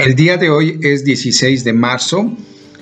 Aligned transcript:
El 0.00 0.14
día 0.14 0.38
de 0.38 0.48
hoy 0.48 0.80
es 0.82 1.04
16 1.04 1.62
de 1.62 1.74
marzo. 1.74 2.32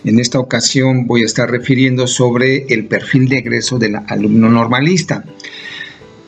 En 0.05 0.21
esta 0.21 0.39
ocasión 0.39 1.09
voy 1.09 1.23
a 1.23 1.27
estar 1.27 1.51
refiriendo 1.51 2.07
sobre 2.07 2.67
el 2.73 2.87
perfil 2.87 3.29
de 3.29 3.39
egreso 3.39 3.77
del 3.77 3.97
alumno 4.07 4.49
normalista. 4.49 5.25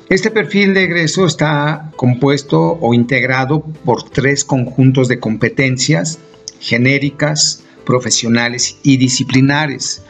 Este 0.08 0.32
perfil 0.32 0.74
de 0.74 0.82
egreso 0.82 1.26
está 1.26 1.92
compuesto 1.94 2.76
o 2.80 2.92
integrado 2.92 3.60
por 3.84 4.02
tres 4.02 4.44
conjuntos 4.44 5.06
de 5.06 5.20
competencias 5.20 6.18
genéricas, 6.58 7.62
profesionales 7.86 8.76
y 8.82 8.96
disciplinares. 8.96 10.02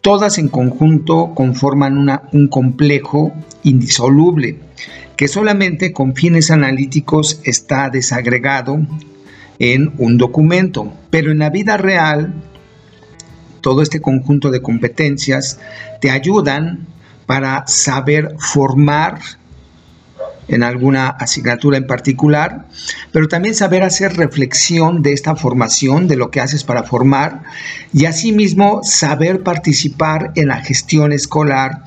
Todas 0.00 0.38
en 0.38 0.48
conjunto 0.48 1.32
conforman 1.34 2.08
un 2.32 2.48
complejo 2.48 3.34
indisoluble 3.64 4.60
que 5.14 5.28
solamente 5.28 5.92
con 5.92 6.14
fines 6.14 6.50
analíticos 6.50 7.38
está 7.44 7.90
desagregado 7.90 8.80
en 9.58 9.92
un 9.98 10.18
documento, 10.18 10.92
pero 11.10 11.30
en 11.30 11.38
la 11.38 11.50
vida 11.50 11.76
real 11.76 12.34
todo 13.60 13.80
este 13.80 14.00
conjunto 14.00 14.50
de 14.50 14.60
competencias 14.60 15.58
te 16.00 16.10
ayudan 16.10 16.86
para 17.26 17.64
saber 17.66 18.34
formar 18.38 19.18
en 20.48 20.62
alguna 20.62 21.08
asignatura 21.08 21.78
en 21.78 21.86
particular, 21.86 22.66
pero 23.12 23.28
también 23.28 23.54
saber 23.54 23.82
hacer 23.82 24.16
reflexión 24.16 25.02
de 25.02 25.12
esta 25.12 25.36
formación, 25.36 26.08
de 26.08 26.16
lo 26.16 26.30
que 26.30 26.40
haces 26.40 26.64
para 26.64 26.82
formar, 26.82 27.44
y 27.92 28.06
asimismo 28.06 28.80
saber 28.82 29.42
participar 29.42 30.32
en 30.34 30.48
la 30.48 30.60
gestión 30.60 31.12
escolar 31.12 31.84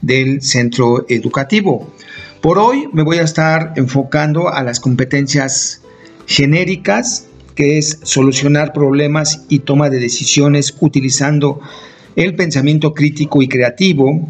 del 0.00 0.42
centro 0.42 1.04
educativo. 1.08 1.92
Por 2.40 2.58
hoy 2.58 2.88
me 2.92 3.02
voy 3.02 3.18
a 3.18 3.22
estar 3.22 3.74
enfocando 3.76 4.48
a 4.48 4.62
las 4.62 4.80
competencias 4.80 5.82
genéricas, 6.28 7.26
que 7.54 7.78
es 7.78 7.98
solucionar 8.04 8.72
problemas 8.72 9.46
y 9.48 9.60
toma 9.60 9.90
de 9.90 9.98
decisiones 9.98 10.76
utilizando 10.78 11.60
el 12.14 12.36
pensamiento 12.36 12.92
crítico 12.92 13.42
y 13.42 13.48
creativo, 13.48 14.28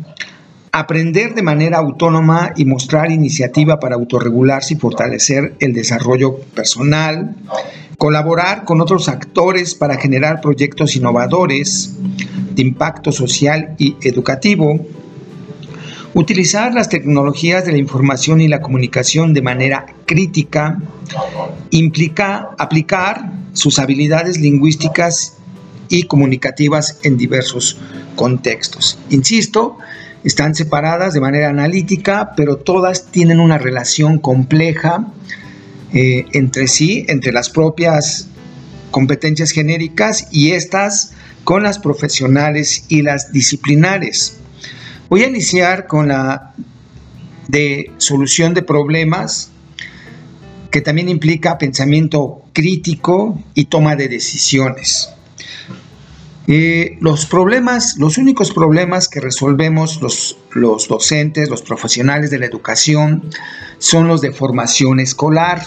aprender 0.73 1.35
de 1.35 1.43
manera 1.43 1.79
autónoma 1.79 2.53
y 2.57 2.65
mostrar 2.65 3.11
iniciativa 3.11 3.81
para 3.81 3.97
autorregularse 3.97 4.75
y 4.75 4.77
fortalecer 4.77 5.55
el 5.59 5.73
desarrollo 5.73 6.37
personal, 6.55 7.35
colaborar 7.99 8.65
con 8.65 8.81
otros 8.81 9.09
actores 9.09 9.75
para 9.75 9.97
generar 9.97 10.41
proyectos 10.41 10.95
innovadores 10.95 11.97
de 12.55 12.63
impacto 12.63 13.11
social 13.11 13.75
y 13.77 13.97
educativo, 14.03 14.87
utilizar 16.19 16.75
las 16.75 16.89
tecnologías 16.89 17.65
de 17.65 17.71
la 17.71 17.79
información 17.79 18.41
y 18.41 18.49
la 18.49 18.61
comunicación 18.61 19.35
de 19.35 19.43
manera 19.43 19.87
crítica, 20.05 20.81
implica 21.71 22.51
aplicar 22.59 23.33
sus 23.53 23.79
habilidades 23.79 24.41
lingüísticas 24.41 25.37
y 25.89 26.03
comunicativas 26.03 26.99
en 27.05 27.17
diversos 27.17 27.79
contextos. 28.17 28.99
Insisto, 29.11 29.79
están 30.25 30.57
separadas 30.57 31.15
de 31.15 31.21
manera 31.21 31.51
analítica, 31.51 32.33
pero 32.37 32.57
todas 32.57 33.13
tienen 33.13 33.39
una 33.39 33.57
relación 33.57 34.19
compleja 34.19 35.07
eh, 35.93 36.25
entre 36.33 36.67
sí, 36.67 37.07
entre 37.09 37.31
las 37.31 37.49
propias 37.49 38.27
competencias 38.91 39.53
genéricas 39.53 40.27
y 40.33 40.51
estas 40.51 41.13
con 41.45 41.63
las 41.63 41.79
profesionales 41.79 42.87
y 42.89 43.03
las 43.03 43.33
disciplinares. 43.33 44.39
Voy 45.09 45.23
a 45.23 45.29
iniciar 45.29 45.87
con 45.87 46.09
la 46.09 46.53
de 47.47 47.91
solución 47.97 48.53
de 48.53 48.63
problemas, 48.63 49.51
que 50.71 50.83
también 50.83 51.09
implica 51.09 51.57
pensamiento 51.57 52.43
crítico 52.53 53.43
y 53.55 53.65
toma 53.67 53.97
de 53.97 54.09
decisiones. 54.09 55.09
Eh, 56.47 56.99
los 57.01 57.25
problemas, 57.25 57.97
los 57.99 58.19
únicos 58.19 58.53
problemas 58.53 59.09
que 59.09 59.21
resolvemos 59.21 60.03
los, 60.03 60.39
los 60.53 60.89
docentes, 60.89 61.49
los 61.49 61.63
profesionales 61.63 62.31
de 62.31 62.39
la 62.39 62.47
educación, 62.47 63.31
son 63.79 64.09
los 64.09 64.21
de 64.21 64.33
formación 64.33 65.01
escolar. 65.01 65.63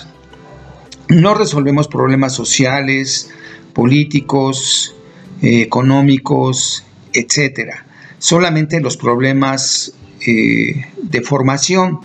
No 1.07 1.33
resolvemos 1.33 1.87
problemas 1.87 2.33
sociales, 2.33 3.31
políticos, 3.73 4.95
eh, 5.41 5.61
económicos, 5.61 6.83
etcétera. 7.13 7.85
Solamente 8.21 8.79
los 8.81 8.97
problemas 8.97 9.95
eh, 10.27 10.85
de 11.01 11.21
formación. 11.21 12.01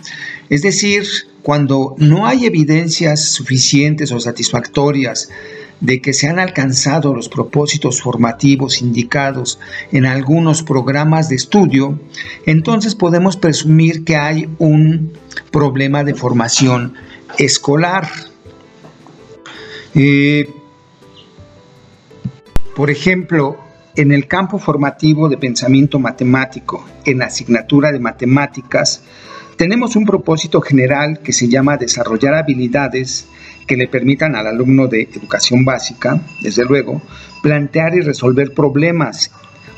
Es 0.49 0.63
decir, 0.63 1.05
cuando 1.43 1.93
no 1.99 2.25
hay 2.25 2.47
evidencias 2.47 3.23
suficientes 3.23 4.11
o 4.11 4.19
satisfactorias 4.19 5.29
de 5.79 6.01
que 6.01 6.13
se 6.13 6.27
han 6.27 6.39
alcanzado 6.39 7.13
los 7.13 7.29
propósitos 7.29 8.01
formativos 8.01 8.81
indicados 8.81 9.59
en 9.91 10.07
algunos 10.07 10.63
programas 10.63 11.29
de 11.29 11.35
estudio, 11.35 11.99
entonces 12.47 12.95
podemos 12.95 13.37
presumir 13.37 14.03
que 14.03 14.15
hay 14.15 14.49
un 14.57 15.13
problema 15.51 16.03
de 16.03 16.15
formación 16.15 16.95
escolar. 17.37 18.09
Eh, 19.93 20.49
por 22.75 22.89
ejemplo, 22.89 23.66
en 23.97 24.11
el 24.11 24.27
campo 24.27 24.59
formativo 24.59 25.27
de 25.27 25.37
pensamiento 25.37 25.99
matemático, 25.99 26.85
en 27.03 27.23
asignatura 27.23 27.91
de 27.91 27.99
matemáticas, 27.99 29.01
tenemos 29.57 29.95
un 29.95 30.05
propósito 30.05 30.61
general 30.61 31.19
que 31.19 31.33
se 31.33 31.49
llama 31.49 31.77
desarrollar 31.77 32.35
habilidades 32.35 33.27
que 33.65 33.75
le 33.75 33.87
permitan 33.87 34.35
al 34.35 34.45
alumno 34.45 34.87
de 34.87 35.01
educación 35.01 35.65
básica, 35.65 36.21
desde 36.41 36.63
luego, 36.63 37.01
plantear 37.41 37.95
y 37.95 38.01
resolver 38.01 38.53
problemas 38.53 39.31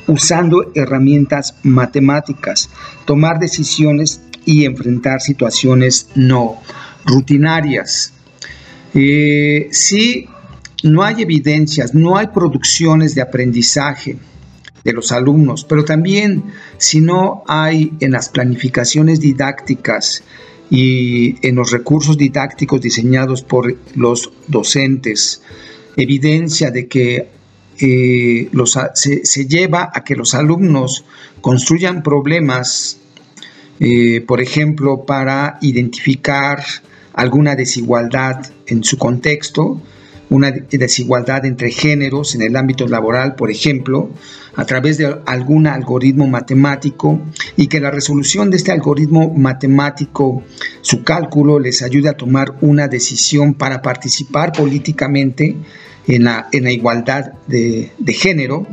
usando 0.05 0.69
herramientas 0.75 1.55
matemáticas, 1.63 2.69
tomar 3.05 3.39
decisiones 3.39 4.21
y 4.45 4.65
enfrentar 4.65 5.21
situaciones 5.21 6.09
no 6.15 6.57
rutinarias. 7.05 8.13
Eh, 8.93 9.69
si 9.71 10.27
no 10.83 11.03
hay 11.03 11.21
evidencias, 11.21 11.93
no 11.93 12.17
hay 12.17 12.27
producciones 12.27 13.15
de 13.15 13.21
aprendizaje 13.21 14.17
de 14.83 14.93
los 14.93 15.11
alumnos, 15.11 15.65
pero 15.65 15.83
también 15.83 16.45
si 16.77 17.01
no 17.01 17.43
hay 17.47 17.93
en 17.99 18.11
las 18.11 18.29
planificaciones 18.29 19.19
didácticas 19.19 20.23
y 20.69 21.35
en 21.45 21.55
los 21.55 21.71
recursos 21.71 22.17
didácticos 22.17 22.81
diseñados 22.81 23.41
por 23.41 23.75
los 23.95 24.31
docentes, 24.47 25.41
evidencia 25.97 26.71
de 26.71 26.87
que 26.87 27.27
eh, 27.81 28.49
se, 28.93 29.45
lleva 29.47 29.89
a 29.93 30.03
que 30.03 30.15
los 30.15 30.35
alumnos 30.35 31.05
construyan 31.41 32.03
problemas, 32.03 32.99
eh, 33.79 34.21
por 34.21 34.41
ejemplo, 34.41 35.05
para 35.05 35.57
identificar 35.61 36.63
alguna 37.13 37.55
desigualdad 37.55 38.45
en 38.67 38.83
su 38.83 38.97
contexto, 38.97 39.81
una 40.29 40.51
desigualdad 40.51 41.45
entre 41.45 41.71
géneros 41.71 42.35
en 42.35 42.41
el 42.41 42.55
ámbito 42.55 42.87
laboral, 42.87 43.35
por 43.35 43.49
ejemplo, 43.49 44.09
a 44.55 44.65
través 44.65 44.97
de 44.97 45.17
algún 45.25 45.67
algoritmo 45.67 46.27
matemático 46.27 47.21
y 47.55 47.67
que 47.67 47.79
la 47.79 47.91
resolución 47.91 48.51
de 48.51 48.57
este 48.57 48.71
algoritmo 48.71 49.33
matemático, 49.33 50.43
su 50.81 51.03
cálculo, 51.03 51.59
les 51.59 51.81
ayude 51.81 52.09
a 52.09 52.13
tomar 52.13 52.55
una 52.61 52.87
decisión 52.87 53.53
para 53.53 53.81
participar 53.81 54.51
políticamente 54.51 55.55
en 56.07 56.23
la, 56.23 56.47
en 56.51 56.63
la 56.63 56.71
igualdad 56.71 57.33
de, 57.47 57.91
de 57.97 58.13
género 58.13 58.67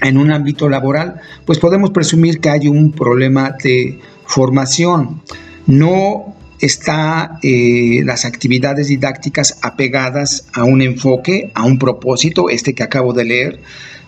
en 0.00 0.16
un 0.16 0.30
ámbito 0.30 0.68
laboral, 0.68 1.20
pues 1.44 1.58
podemos 1.58 1.90
presumir 1.90 2.40
que 2.40 2.50
hay 2.50 2.68
un 2.68 2.92
problema 2.92 3.54
de 3.62 4.00
formación. 4.26 5.22
No 5.66 6.36
está 6.60 7.38
eh, 7.42 8.02
las 8.04 8.24
actividades 8.24 8.88
didácticas 8.88 9.58
apegadas 9.62 10.46
a 10.52 10.64
un 10.64 10.82
enfoque, 10.82 11.50
a 11.54 11.64
un 11.64 11.78
propósito, 11.78 12.50
este 12.50 12.74
que 12.74 12.82
acabo 12.82 13.12
de 13.12 13.24
leer, 13.24 13.60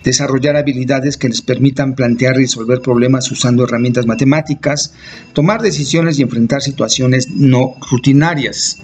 desarrollar 0.02 0.56
habilidades 0.56 1.16
que 1.16 1.28
les 1.28 1.42
permitan 1.42 1.94
plantear 1.94 2.36
y 2.36 2.40
resolver 2.40 2.80
problemas 2.80 3.30
usando 3.30 3.64
herramientas 3.64 4.06
matemáticas, 4.06 4.94
tomar 5.32 5.60
decisiones 5.60 6.18
y 6.18 6.22
enfrentar 6.22 6.62
situaciones 6.62 7.30
no 7.30 7.76
rutinarias. 7.90 8.78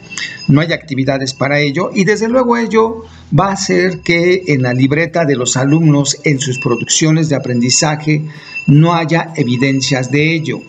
No 0.49 0.61
hay 0.61 0.73
actividades 0.73 1.35
para 1.35 1.61
ello 1.61 1.91
y 1.95 2.05
desde 2.05 2.29
luego 2.29 2.57
ello 2.57 3.05
va 3.39 3.49
a 3.49 3.53
hacer 3.55 4.01
que 4.01 4.45
en 4.49 4.63
la 4.63 4.75
libreta 4.75 5.25
de 5.25 5.37
los 5.37 5.57
alumnos 5.57 6.19
en 6.25 6.39
sus 6.39 6.59
producciones 6.59 7.29
de 7.29 7.37
aprendizaje 7.37 8.23
no 8.67 8.95
haya 8.95 9.33
evidencias 9.37 10.11
de 10.11 10.35
ello. 10.35 10.63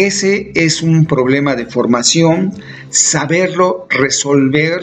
Ese 0.00 0.50
es 0.54 0.80
un 0.80 1.04
problema 1.04 1.56
de 1.56 1.66
formación, 1.66 2.54
saberlo 2.88 3.86
resolver 3.90 4.82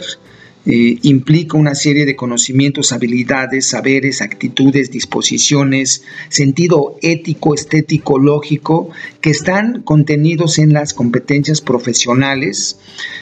eh, 0.70 0.98
implica 1.00 1.56
una 1.56 1.74
serie 1.74 2.04
de 2.04 2.14
conocimientos, 2.14 2.92
habilidades, 2.92 3.68
saberes, 3.68 4.20
actitudes, 4.20 4.90
disposiciones, 4.90 6.04
sentido 6.28 6.98
ético, 7.00 7.54
estético, 7.54 8.18
lógico, 8.18 8.90
que 9.22 9.30
están 9.30 9.80
contenidos 9.80 10.58
en 10.58 10.74
las 10.74 10.92
competencias 10.92 11.62
profesionales. 11.62 12.78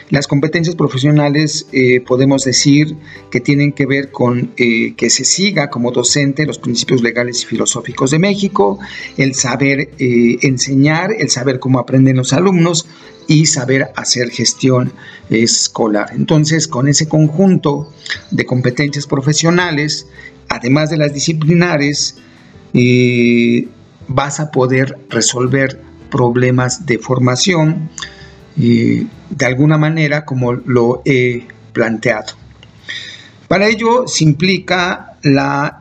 Las 0.09 0.27
competencias 0.27 0.75
profesionales 0.75 1.67
eh, 1.71 2.01
podemos 2.01 2.43
decir 2.43 2.97
que 3.31 3.39
tienen 3.39 3.71
que 3.71 3.85
ver 3.85 4.11
con 4.11 4.51
eh, 4.57 4.93
que 4.97 5.09
se 5.09 5.23
siga 5.23 5.69
como 5.69 5.91
docente 5.91 6.45
los 6.45 6.59
principios 6.59 7.01
legales 7.01 7.43
y 7.43 7.45
filosóficos 7.45 8.11
de 8.11 8.19
México, 8.19 8.77
el 9.15 9.35
saber 9.35 9.91
enseñar, 9.99 11.13
el 11.17 11.29
saber 11.29 11.59
cómo 11.59 11.79
aprenden 11.79 12.17
los 12.17 12.33
alumnos, 12.33 12.87
y 13.27 13.45
saber 13.45 13.91
hacer 13.95 14.29
gestión 14.29 14.93
escolar. 15.29 16.09
Entonces, 16.13 16.67
con 16.67 16.87
ese 16.87 17.07
conjunto 17.07 17.93
de 18.31 18.45
competencias 18.45 19.05
profesionales, 19.05 20.07
además 20.49 20.89
de 20.89 20.97
las 20.97 21.13
disciplinares, 21.13 22.17
eh, 22.73 23.67
vas 24.07 24.39
a 24.39 24.51
poder 24.51 24.97
resolver 25.09 25.81
problemas 26.09 26.85
de 26.85 26.97
formación 26.99 27.89
eh, 28.59 29.05
de 29.29 29.45
alguna 29.45 29.77
manera 29.77 30.25
como 30.25 30.53
lo 30.53 31.01
he 31.05 31.47
planteado. 31.73 32.33
Para 33.47 33.67
ello 33.67 34.07
se 34.07 34.23
implica 34.23 35.17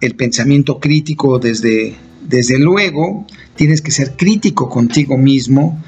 el 0.00 0.14
pensamiento 0.16 0.78
crítico 0.78 1.38
desde, 1.38 1.96
desde 2.22 2.58
luego, 2.58 3.26
tienes 3.54 3.80
que 3.80 3.90
ser 3.90 4.16
crítico 4.16 4.68
contigo 4.68 5.16
mismo, 5.16 5.82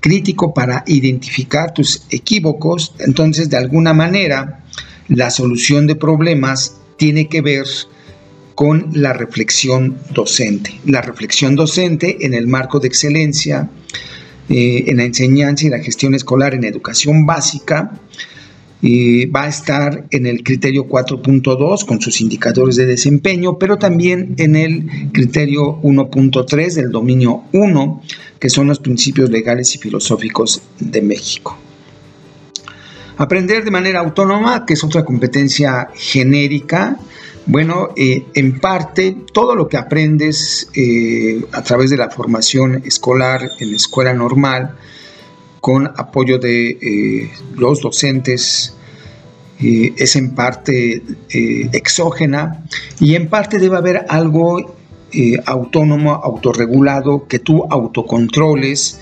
crítico 0.00 0.52
para 0.54 0.82
identificar 0.86 1.72
tus 1.72 2.02
equívocos, 2.10 2.94
entonces 2.98 3.50
de 3.50 3.56
alguna 3.56 3.92
manera 3.92 4.64
la 5.08 5.30
solución 5.30 5.86
de 5.86 5.96
problemas 5.96 6.76
tiene 6.96 7.28
que 7.28 7.40
ver 7.42 7.66
con 8.54 8.90
la 8.92 9.12
reflexión 9.12 9.96
docente. 10.12 10.80
La 10.84 11.00
reflexión 11.00 11.56
docente 11.56 12.26
en 12.26 12.34
el 12.34 12.46
marco 12.46 12.78
de 12.78 12.88
excelencia 12.88 13.70
eh, 14.48 14.84
en 14.88 14.98
la 14.98 15.04
enseñanza 15.04 15.66
y 15.66 15.70
la 15.70 15.78
gestión 15.78 16.14
escolar 16.14 16.54
en 16.54 16.64
educación 16.64 17.24
básica 17.24 17.92
va 18.82 19.44
a 19.44 19.48
estar 19.48 20.06
en 20.10 20.26
el 20.26 20.42
criterio 20.42 20.88
4.2 20.88 21.84
con 21.84 22.00
sus 22.00 22.20
indicadores 22.20 22.76
de 22.76 22.86
desempeño, 22.86 23.58
pero 23.58 23.76
también 23.76 24.34
en 24.38 24.56
el 24.56 25.10
criterio 25.12 25.80
1.3 25.82 26.74
del 26.74 26.90
dominio 26.90 27.44
1, 27.52 28.02
que 28.38 28.48
son 28.48 28.68
los 28.68 28.78
principios 28.78 29.28
legales 29.30 29.74
y 29.74 29.78
filosóficos 29.78 30.62
de 30.78 31.02
México. 31.02 31.58
Aprender 33.18 33.64
de 33.64 33.70
manera 33.70 34.00
autónoma, 34.00 34.64
que 34.64 34.72
es 34.72 34.82
otra 34.82 35.04
competencia 35.04 35.90
genérica, 35.94 36.98
bueno, 37.44 37.90
eh, 37.96 38.24
en 38.34 38.60
parte 38.60 39.16
todo 39.32 39.54
lo 39.54 39.68
que 39.68 39.76
aprendes 39.76 40.70
eh, 40.74 41.44
a 41.52 41.62
través 41.62 41.90
de 41.90 41.96
la 41.96 42.08
formación 42.08 42.82
escolar 42.84 43.42
en 43.58 43.70
la 43.70 43.76
escuela 43.76 44.14
normal, 44.14 44.76
con 45.60 45.86
apoyo 45.96 46.38
de 46.38 46.70
eh, 46.70 47.30
los 47.56 47.80
docentes, 47.80 48.74
eh, 49.60 49.92
es 49.96 50.16
en 50.16 50.34
parte 50.34 51.02
eh, 51.28 51.68
exógena 51.72 52.64
y 52.98 53.14
en 53.14 53.28
parte 53.28 53.58
debe 53.58 53.76
haber 53.76 54.06
algo 54.08 54.76
autónomo, 55.44 56.12
autorregulado, 56.12 57.26
que 57.26 57.40
tú 57.40 57.64
autocontroles 57.68 59.00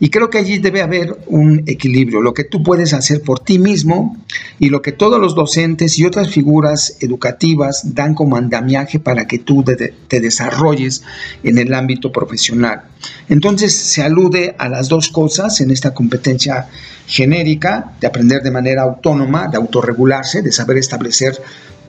y 0.00 0.10
creo 0.10 0.28
que 0.28 0.38
allí 0.38 0.58
debe 0.58 0.82
haber 0.82 1.16
un 1.28 1.62
equilibrio, 1.66 2.20
lo 2.20 2.34
que 2.34 2.44
tú 2.44 2.62
puedes 2.62 2.92
hacer 2.92 3.22
por 3.22 3.40
ti 3.40 3.58
mismo 3.58 4.16
y 4.58 4.68
lo 4.68 4.82
que 4.82 4.92
todos 4.92 5.20
los 5.20 5.34
docentes 5.34 5.98
y 5.98 6.04
otras 6.04 6.30
figuras 6.30 6.96
educativas 7.00 7.94
dan 7.94 8.14
como 8.14 8.36
andamiaje 8.36 8.98
para 8.98 9.26
que 9.26 9.38
tú 9.38 9.64
te 9.64 10.20
desarrolles 10.20 11.02
en 11.42 11.58
el 11.58 11.72
ámbito 11.74 12.10
profesional. 12.10 12.82
Entonces 13.28 13.74
se 13.74 14.02
alude 14.02 14.54
a 14.58 14.68
las 14.68 14.88
dos 14.88 15.08
cosas 15.08 15.60
en 15.60 15.70
esta 15.70 15.94
competencia 15.94 16.68
genérica 17.06 17.92
de 18.00 18.06
aprender 18.06 18.42
de 18.42 18.50
manera 18.50 18.82
autónoma, 18.82 19.48
de 19.48 19.58
autorregularse, 19.58 20.42
de 20.42 20.52
saber 20.52 20.78
establecer 20.78 21.40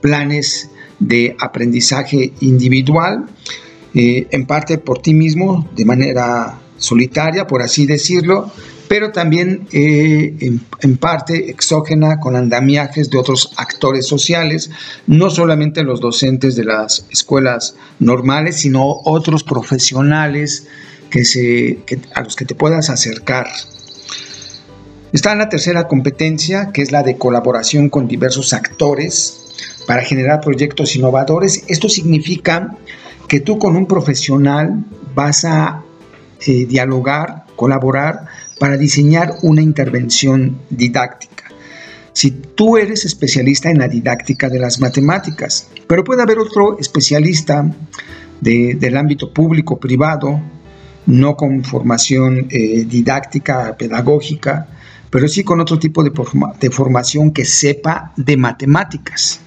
planes 0.01 0.69
de 0.99 1.35
aprendizaje 1.39 2.33
individual, 2.41 3.25
eh, 3.93 4.27
en 4.31 4.45
parte 4.45 4.77
por 4.77 5.01
ti 5.01 5.13
mismo, 5.13 5.69
de 5.75 5.85
manera 5.85 6.59
solitaria, 6.77 7.47
por 7.47 7.61
así 7.61 7.85
decirlo, 7.85 8.51
pero 8.87 9.11
también 9.11 9.67
eh, 9.71 10.59
en, 10.81 10.97
parte 10.97 11.49
exógena 11.49 12.19
con 12.19 12.35
andamiajes 12.35 13.09
de 13.09 13.17
otros 13.17 13.51
actores 13.57 14.07
sociales, 14.07 14.69
no 15.07 15.29
solamente 15.29 15.83
los 15.83 16.01
docentes 16.01 16.55
de 16.55 16.65
las 16.65 17.05
escuelas 17.09 17.75
normales, 17.99 18.57
sino 18.57 18.85
otros 19.03 19.43
profesionales 19.43 20.67
que 21.09 21.25
se, 21.25 21.79
a 22.13 22.21
los 22.21 22.35
que 22.35 22.45
te 22.45 22.55
puedas 22.55 22.89
acercar. 22.89 23.47
Está 25.13 25.31
en 25.31 25.39
la 25.39 25.49
tercera 25.49 25.87
competencia, 25.87 26.71
que 26.73 26.81
es 26.81 26.91
la 26.91 27.01
de 27.01 27.17
colaboración 27.17 27.89
con 27.89 28.07
diversos 28.07 28.53
actores 28.53 29.55
para 29.87 30.01
generar 30.01 30.41
proyectos 30.41 30.95
innovadores. 30.95 31.63
Esto 31.67 31.87
significa 31.87 32.77
que 33.27 33.39
tú 33.39 33.57
con 33.57 33.75
un 33.75 33.87
profesional 33.87 34.83
vas 35.15 35.45
a 35.45 35.84
eh, 36.45 36.65
dialogar, 36.65 37.45
colaborar 37.55 38.25
para 38.59 38.77
diseñar 38.77 39.35
una 39.41 39.61
intervención 39.61 40.59
didáctica. 40.69 41.45
Si 42.13 42.31
tú 42.31 42.77
eres 42.77 43.03
especialista 43.05 43.69
en 43.69 43.79
la 43.79 43.87
didáctica 43.87 44.49
de 44.49 44.59
las 44.59 44.79
matemáticas, 44.79 45.67
pero 45.87 46.03
puede 46.03 46.21
haber 46.21 46.39
otro 46.39 46.79
especialista 46.79 47.69
del 48.41 48.97
ámbito 48.97 49.33
público, 49.33 49.79
privado, 49.79 50.41
no 51.07 51.35
con 51.35 51.63
formación 51.63 52.47
eh, 52.49 52.85
didáctica, 52.85 53.75
pedagógica, 53.77 54.67
pero 55.09 55.27
sí 55.27 55.43
con 55.43 55.59
otro 55.59 55.77
tipo 55.77 56.03
de 56.03 56.71
formación 56.71 57.31
que 57.31 57.45
sepa 57.45 58.13
de 58.15 58.37
matemáticas. 58.37 59.41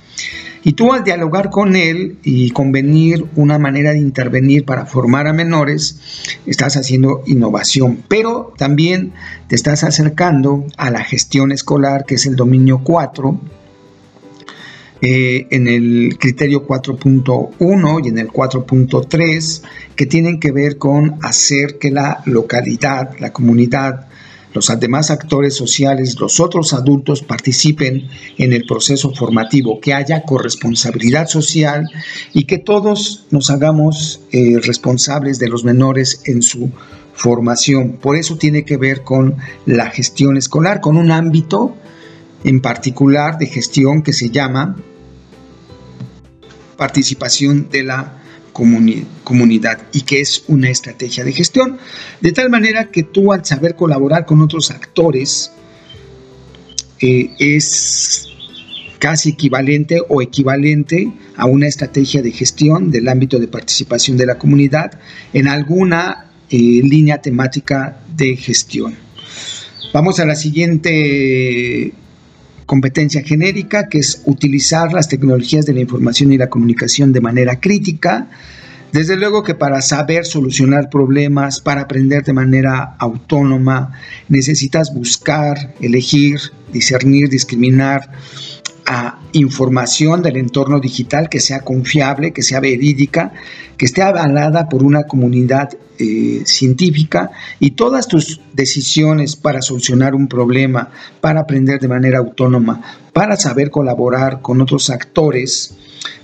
Y 0.65 0.73
tú 0.73 0.93
al 0.93 1.05
dialogar 1.05 1.51
con 1.51 1.77
él 1.77 2.19
y 2.23 2.51
convenir 2.51 3.25
una 3.37 3.59
manera 3.59 3.93
de 3.93 3.99
intervenir 3.99 4.65
para 4.65 4.87
formar 4.87 5.27
a 5.27 5.33
menores, 5.33 6.01
estás 6.47 6.77
haciendo 6.77 7.23
innovación, 7.27 8.03
pero 8.09 8.53
también 8.57 9.13
te 9.47 9.55
estás 9.55 9.85
acercando 9.85 10.67
a 10.77 10.91
la 10.91 11.05
gestión 11.05 11.53
escolar, 11.53 12.05
que 12.05 12.17
es 12.17 12.27
el 12.27 12.37
dominio 12.37 12.83
4, 12.85 13.41
eh, 15.01 15.47
en 15.51 15.69
el 15.69 16.17
criterio 16.19 16.67
4.1 16.67 18.05
y 18.05 18.09
en 18.09 18.19
el 18.19 18.29
4.3, 18.29 19.63
que 19.95 20.07
tienen 20.07 20.41
que 20.41 20.51
ver 20.51 20.77
con 20.77 21.19
hacer 21.23 21.79
que 21.79 21.93
la 21.93 22.23
localidad, 22.27 23.17
la 23.21 23.33
comunidad, 23.33 24.09
los 24.59 24.81
demás 24.81 25.11
actores 25.13 25.55
sociales, 25.55 26.19
los 26.19 26.41
otros 26.41 26.73
adultos 26.73 27.23
participen 27.23 28.09
en 28.39 28.53
el 28.53 28.67
proceso 28.67 29.15
formativo, 29.15 29.81
que 29.81 29.95
haya 29.95 30.23
corresponsabilidad 30.23 31.29
social 31.29 31.89
y 32.33 32.45
que 32.45 32.59
todos 32.59 33.27
nos 33.31 33.51
hagamos 33.51 34.21
eh, 34.33 34.59
responsables 34.61 35.39
de 35.39 35.49
los 35.49 35.63
menores 35.63 36.23
en 36.25 36.43
su 36.43 36.73
formación. 37.15 37.99
Por 38.03 38.17
eso 38.17 38.37
tiene 38.37 38.65
que 38.65 38.77
ver 38.77 39.05
con 39.05 39.37
la 39.65 39.91
gestión 39.91 40.37
escolar, 40.37 40.81
con 40.81 40.97
un 40.97 41.13
ámbito 41.13 41.77
en 42.43 42.61
particular 42.61 43.39
de 43.39 43.47
gestión 43.47 44.03
que 44.03 44.13
se 44.13 44.31
llama 44.31 44.77
participación 46.77 47.69
de 47.71 47.85
la 47.85 48.23
comunidad 49.25 49.83
y 49.93 50.03
que 50.03 50.21
es 50.21 50.45
una 50.49 50.69
estrategia 50.69 51.25
de 51.25 51.33
gestión. 51.33 51.79
De 52.21 52.33
tal 52.33 52.51
manera 52.51 52.91
que 52.91 53.03
tú 53.03 53.33
al 53.33 53.45
saber 53.45 53.77
colaborar 53.77 54.27
con 54.27 54.41
otros 54.43 54.71
actores 54.71 55.53
eh, 57.01 57.31
es 57.39 58.29
casi 58.99 59.31
equivalente 59.31 60.03
o 60.09 60.21
equivalente 60.21 61.13
a 61.37 61.47
una 61.47 61.69
estrategia 61.69 62.21
de 62.21 62.33
gestión 62.33 62.91
del 62.91 63.09
ámbito 63.09 63.39
de 63.39 63.47
participación 63.47 64.17
de 64.17 64.27
la 64.27 64.39
comunidad 64.39 64.99
en 65.33 65.47
alguna 65.47 66.27
eh, 66.51 66.57
línea 66.57 67.23
temática 67.23 68.01
de 68.17 68.37
gestión. 68.37 68.97
Vamos 69.93 70.19
a 70.19 70.27
la 70.27 70.35
siguiente 70.35 71.93
competencia 72.69 73.23
genérica, 73.23 73.89
que 73.89 73.99
es 73.99 74.21
utilizar 74.27 74.93
las 74.93 75.09
tecnologías 75.09 75.65
de 75.65 75.73
la 75.73 75.81
información 75.81 76.35
y 76.35 76.37
la 76.37 76.51
comunicación 76.51 77.15
de 77.15 77.23
manera 77.23 77.59
crítica. 77.61 78.29
Desde 78.93 79.17
luego 79.17 79.43
que 79.43 79.55
para 79.55 79.81
saber 79.81 80.27
solucionar 80.27 80.91
problemas, 80.91 81.63
para 81.63 81.81
aprender 81.81 82.25
de 82.25 82.35
manera 82.35 82.95
autónoma, 82.99 83.93
necesitas 84.29 84.93
buscar, 84.93 85.75
elegir, 85.81 86.41
discernir, 86.71 87.31
discriminar, 87.31 88.11
a 88.91 89.19
información 89.35 90.23
del 90.23 90.39
entorno 90.39 90.81
digital 90.81 91.29
que 91.29 91.41
sea 91.41 91.61
confiable, 91.61 92.33
que 92.33 92.41
sea 92.41 92.59
verídica, 92.59 93.33
que 93.77 93.85
esté 93.85 94.01
avalada 94.01 94.67
por 94.71 94.83
una 94.83 95.03
comunidad 95.03 95.77
eh, 95.99 96.41
científica 96.47 97.31
y 97.61 97.73
todas 97.73 98.09
tus 98.09 98.41
decisiones 98.55 99.37
para 99.37 99.61
solucionar 99.61 100.15
un 100.15 100.27
problema, 100.27 100.91
para 101.21 101.41
aprender 101.41 101.79
de 101.81 101.89
manera 101.89 102.19
autónoma, 102.19 102.81
para 103.13 103.37
saber 103.37 103.71
colaborar 103.71 104.41
con 104.41 104.63
otros 104.63 104.89
actores, 104.89 105.75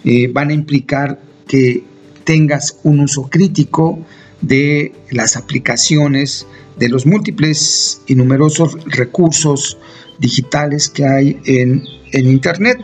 eh, 0.02 0.30
van 0.32 0.48
a 0.48 0.54
implicar 0.54 1.20
que 1.46 1.84
tengas 2.24 2.78
un 2.82 3.00
uso 3.00 3.28
crítico 3.28 3.98
de 4.46 4.92
las 5.10 5.36
aplicaciones, 5.36 6.46
de 6.78 6.88
los 6.88 7.06
múltiples 7.06 8.02
y 8.06 8.14
numerosos 8.14 8.76
recursos 8.86 9.78
digitales 10.18 10.88
que 10.88 11.04
hay 11.04 11.40
en, 11.44 11.82
Internet. 12.12 12.78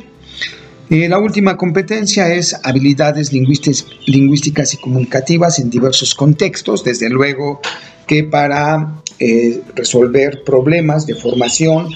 Eh, 0.90 1.08
la 1.08 1.18
última 1.18 1.56
competencia 1.56 2.34
es 2.34 2.56
habilidades 2.64 3.32
lingüísticas 3.32 4.74
y 4.74 4.76
comunicativas 4.78 5.60
en 5.60 5.70
diversos 5.70 6.16
contextos, 6.16 6.82
desde 6.82 7.08
luego 7.08 7.60
que 8.08 8.24
para 8.24 9.00
eh, 9.20 9.60
resolver 9.76 10.42
problemas 10.44 11.06
de 11.06 11.14
formación, 11.14 11.90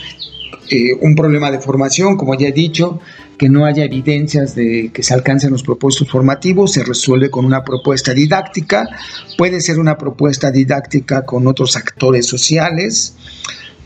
eh, 0.71 0.95
un 1.01 1.17
problema 1.17 1.51
de 1.51 1.59
formación, 1.59 2.17
como 2.17 2.39
ya 2.39 2.47
he 2.47 2.53
dicho, 2.53 3.01
que 3.39 3.49
no 3.49 3.65
haya 3.65 3.85
evidencias 3.85 4.55
de 4.55 4.91
que 4.93 5.03
se 5.03 5.15
alcancen 5.15 5.51
los 5.51 5.63
propósitos 5.63 6.11
formativos, 6.11 6.73
se 6.73 6.85
resuelve 6.85 7.31
con 7.31 7.45
una 7.45 7.65
propuesta 7.65 8.15
didáctica, 8.15 8.89
puede 9.37 9.61
ser 9.61 9.79
una 9.79 9.99
propuesta 9.99 10.51
didáctica 10.51 11.25
con 11.25 11.47
otros 11.47 11.77
actores 11.77 12.27
sociales, 12.27 13.17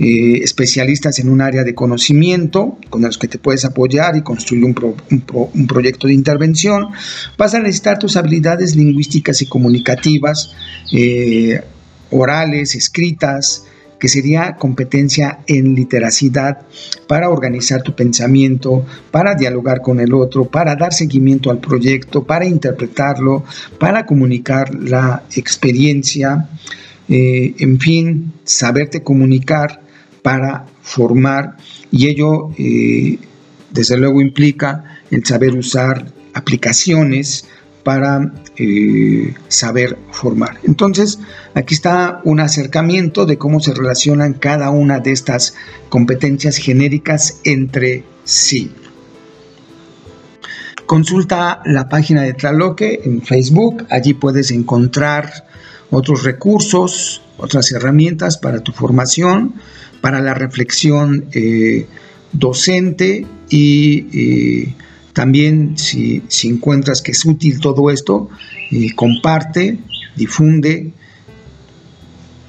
eh, 0.00 0.44
especialistas 0.44 1.18
en 1.18 1.28
un 1.28 1.40
área 1.40 1.64
de 1.64 1.74
conocimiento 1.74 2.78
con 2.88 3.02
los 3.02 3.18
que 3.18 3.26
te 3.26 3.38
puedes 3.38 3.64
apoyar 3.64 4.16
y 4.16 4.22
construir 4.22 4.64
un, 4.64 5.66
proyecto 5.66 6.06
de 6.06 6.14
intervención. 6.14 6.90
Vas 7.36 7.54
a 7.54 7.58
necesitar 7.58 7.98
tus 7.98 8.16
habilidades 8.16 8.76
lingüísticas 8.76 9.42
y 9.42 9.46
comunicativas, 9.46 10.52
eh, 10.92 11.62
orales, 12.10 12.76
escritas, 12.76 13.64
que 13.98 14.08
sería 14.08 14.56
competencia 14.56 15.40
en 15.46 15.74
literacidad 15.74 16.62
para 17.06 17.30
organizar 17.30 17.82
tu 17.82 17.94
pensamiento, 17.94 18.86
para 19.10 19.34
dialogar 19.34 19.82
con 19.82 20.00
el 20.00 20.14
otro, 20.14 20.44
para 20.44 20.76
dar 20.76 20.92
seguimiento 20.92 21.50
al 21.50 21.58
proyecto, 21.58 22.24
para 22.24 22.46
interpretarlo, 22.46 23.44
para 23.78 24.06
comunicar 24.06 24.74
la 24.74 25.24
experiencia, 25.34 26.48
eh, 27.08 27.54
en 27.58 27.80
fin, 27.80 28.32
saberte 28.44 29.02
comunicar 29.02 29.80
para 30.22 30.66
formar. 30.82 31.56
Y 31.90 32.08
ello 32.08 32.50
eh, 32.58 33.18
desde 33.70 33.96
luego 33.96 34.20
implica 34.20 35.00
el 35.10 35.24
saber 35.24 35.54
usar 35.54 36.06
aplicaciones 36.34 37.46
para 37.88 38.30
eh, 38.58 39.32
saber 39.48 39.96
formar. 40.10 40.58
Entonces, 40.62 41.20
aquí 41.54 41.72
está 41.72 42.20
un 42.22 42.38
acercamiento 42.38 43.24
de 43.24 43.38
cómo 43.38 43.60
se 43.60 43.72
relacionan 43.72 44.34
cada 44.34 44.68
una 44.68 44.98
de 45.00 45.12
estas 45.12 45.54
competencias 45.88 46.58
genéricas 46.58 47.40
entre 47.44 48.04
sí. 48.24 48.70
Consulta 50.84 51.62
la 51.64 51.88
página 51.88 52.24
de 52.24 52.34
Traloque 52.34 53.00
en 53.06 53.22
Facebook, 53.22 53.86
allí 53.88 54.12
puedes 54.12 54.50
encontrar 54.50 55.46
otros 55.90 56.24
recursos, 56.24 57.22
otras 57.38 57.72
herramientas 57.72 58.36
para 58.36 58.60
tu 58.60 58.72
formación 58.72 59.54
para 60.02 60.20
la 60.20 60.34
reflexión 60.34 61.24
eh, 61.32 61.86
docente 62.32 63.26
y 63.48 64.06
eh, 64.12 64.74
también 65.18 65.76
si, 65.76 66.22
encuentras 66.44 67.02
que 67.02 67.10
es 67.10 67.24
útil 67.24 67.58
todo 67.58 67.90
esto, 67.90 68.30
eh, 68.70 68.94
comparte, 68.94 69.76
difunde, 70.14 70.92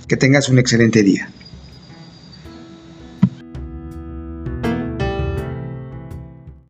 que 0.08 0.16
tengas 0.16 0.50
un 0.50 0.60
excelente 0.60 1.02
día. 1.02 1.32